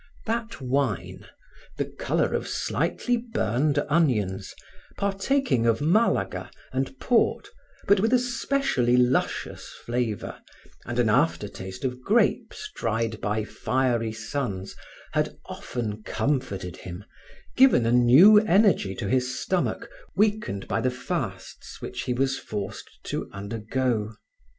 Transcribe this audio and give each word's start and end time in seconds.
That 0.25 0.59
wine, 0.61 1.27
the 1.77 1.85
color 1.85 2.33
of 2.33 2.47
slightly 2.47 3.17
burned 3.17 3.77
onions, 3.87 4.55
partaking 4.97 5.67
of 5.67 5.79
Malaga 5.79 6.49
and 6.73 6.99
Port, 6.99 7.49
but 7.87 7.99
with 7.99 8.11
a 8.11 8.17
specially 8.17 8.97
luscious 8.97 9.67
flavor, 9.85 10.41
and 10.87 10.97
an 10.97 11.07
after 11.07 11.47
taste 11.47 11.85
of 11.85 12.01
grapes 12.01 12.71
dried 12.75 13.21
by 13.21 13.43
fiery 13.43 14.11
suns, 14.11 14.75
had 15.11 15.37
often 15.45 16.01
comforted 16.01 16.77
him, 16.77 17.05
given 17.55 17.85
a 17.85 17.91
new 17.91 18.39
energy 18.39 18.95
to 18.95 19.07
his 19.07 19.39
stomach 19.39 19.87
weakened 20.15 20.67
by 20.67 20.81
the 20.81 20.89
fasts 20.89 21.79
which 21.79 22.05
he 22.05 22.13
was 22.15 22.39
forced 22.39 22.89
to 23.03 23.29
undergo. 23.31 24.15